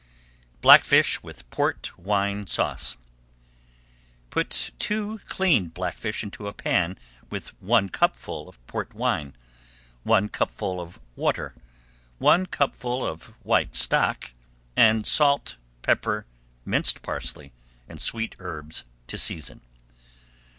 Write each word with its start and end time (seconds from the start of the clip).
BLACKFISH 0.61 1.21
WITH 1.21 1.47
PORT 1.51 1.95
WINE 1.95 2.47
SAUCE 2.47 2.97
Put 4.31 4.71
two 4.79 5.19
cleaned 5.27 5.75
blackfish 5.75 6.23
into 6.23 6.47
a 6.47 6.53
pan 6.53 6.97
with 7.29 7.49
one 7.61 7.87
cupful 7.87 8.49
of 8.49 8.57
Port 8.65 8.95
wine, 8.95 9.35
one 10.01 10.27
cupful 10.27 10.81
of 10.81 10.99
water, 11.15 11.53
one 12.17 12.47
cupful 12.47 13.05
of 13.05 13.25
white 13.45 13.75
stock, 13.75 14.31
and 14.75 15.05
salt, 15.05 15.57
pepper, 15.83 16.25
minced 16.65 17.03
parsley, 17.03 17.51
and 17.87 18.01
sweet 18.01 18.35
herbs 18.39 18.85
to 19.05 19.19
season. 19.19 19.61